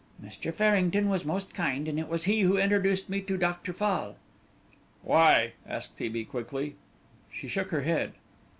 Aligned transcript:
"Mr. 0.19 0.51
Farrington 0.51 1.09
was 1.09 1.23
most 1.23 1.53
kind, 1.53 1.87
and 1.87 1.99
it 1.99 2.07
was 2.07 2.23
he 2.23 2.41
who 2.41 2.57
introduced 2.57 3.07
me 3.07 3.21
to 3.21 3.37
Dr. 3.37 3.71
Fall." 3.71 4.15
"Why?" 5.03 5.53
asked 5.67 5.95
T. 5.99 6.09
B. 6.09 6.25
quickly. 6.25 6.75
She 7.31 7.47
shook 7.47 7.69
her 7.69 7.81
head. 7.81 8.13